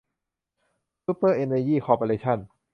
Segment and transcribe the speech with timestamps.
[1.05, 2.37] ซุปเปอร์ เอนเนอร์ยี คอร์เปอเรชั่น